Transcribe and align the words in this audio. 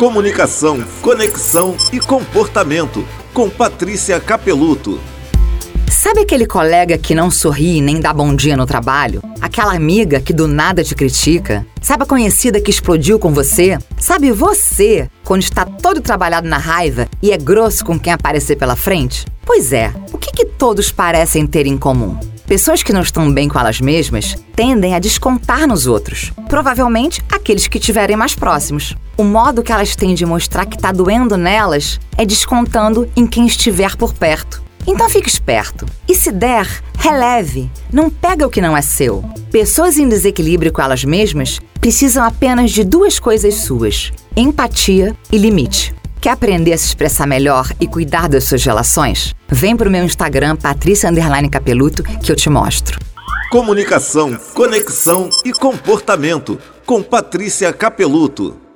Comunicação, 0.00 0.82
conexão 1.02 1.76
e 1.92 2.00
comportamento. 2.00 3.06
Com 3.34 3.50
Patrícia 3.50 4.18
Capeluto. 4.18 4.98
Sabe 5.90 6.20
aquele 6.20 6.46
colega 6.46 6.96
que 6.96 7.14
não 7.14 7.30
sorri 7.30 7.82
nem 7.82 8.00
dá 8.00 8.10
bom 8.10 8.34
dia 8.34 8.56
no 8.56 8.64
trabalho? 8.64 9.22
Aquela 9.42 9.74
amiga 9.74 10.18
que 10.18 10.32
do 10.32 10.48
nada 10.48 10.82
te 10.82 10.94
critica? 10.94 11.66
Sabe 11.82 12.04
a 12.04 12.06
conhecida 12.06 12.62
que 12.62 12.70
explodiu 12.70 13.18
com 13.18 13.34
você? 13.34 13.76
Sabe 13.98 14.32
você, 14.32 15.06
quando 15.22 15.42
está 15.42 15.66
todo 15.66 16.00
trabalhado 16.00 16.48
na 16.48 16.56
raiva 16.56 17.06
e 17.20 17.30
é 17.30 17.36
grosso 17.36 17.84
com 17.84 18.00
quem 18.00 18.10
aparecer 18.10 18.56
pela 18.56 18.76
frente? 18.76 19.26
Pois 19.44 19.70
é, 19.70 19.92
o 20.14 20.16
que, 20.16 20.32
que 20.32 20.46
todos 20.46 20.90
parecem 20.90 21.46
ter 21.46 21.66
em 21.66 21.76
comum? 21.76 22.18
Pessoas 22.46 22.82
que 22.82 22.94
não 22.94 23.02
estão 23.02 23.30
bem 23.30 23.50
com 23.50 23.60
elas 23.60 23.82
mesmas 23.82 24.34
tendem 24.56 24.94
a 24.94 24.98
descontar 24.98 25.68
nos 25.68 25.86
outros, 25.86 26.32
provavelmente 26.48 27.22
aqueles 27.30 27.68
que 27.68 27.76
estiverem 27.76 28.16
mais 28.16 28.34
próximos. 28.34 28.96
O 29.20 29.22
modo 29.22 29.62
que 29.62 29.70
elas 29.70 29.94
têm 29.94 30.14
de 30.14 30.24
mostrar 30.24 30.64
que 30.64 30.76
está 30.76 30.90
doendo 30.90 31.36
nelas 31.36 32.00
é 32.16 32.24
descontando 32.24 33.06
em 33.14 33.26
quem 33.26 33.44
estiver 33.44 33.94
por 33.94 34.14
perto. 34.14 34.62
Então 34.86 35.10
fique 35.10 35.28
esperto. 35.28 35.84
E 36.08 36.14
se 36.14 36.32
der, 36.32 36.66
releve. 36.96 37.70
Não 37.92 38.08
pega 38.08 38.46
o 38.46 38.50
que 38.50 38.62
não 38.62 38.74
é 38.74 38.80
seu. 38.80 39.22
Pessoas 39.50 39.98
em 39.98 40.08
desequilíbrio 40.08 40.72
com 40.72 40.80
elas 40.80 41.04
mesmas 41.04 41.60
precisam 41.78 42.24
apenas 42.24 42.70
de 42.70 42.82
duas 42.82 43.18
coisas 43.18 43.56
suas: 43.56 44.10
empatia 44.34 45.14
e 45.30 45.36
limite. 45.36 45.94
Quer 46.18 46.30
aprender 46.30 46.72
a 46.72 46.78
se 46.78 46.86
expressar 46.86 47.26
melhor 47.26 47.70
e 47.78 47.86
cuidar 47.86 48.26
das 48.26 48.44
suas 48.44 48.64
relações? 48.64 49.34
Vem 49.50 49.76
pro 49.76 49.90
meu 49.90 50.02
Instagram, 50.02 50.56
Patrícia 50.56 51.10
Capeluto, 51.50 52.02
que 52.02 52.32
eu 52.32 52.36
te 52.36 52.48
mostro. 52.48 52.98
Comunicação, 53.50 54.34
conexão 54.54 55.28
e 55.44 55.52
comportamento 55.52 56.58
com 56.86 57.02
Patrícia 57.02 57.70
Capeluto. 57.70 58.69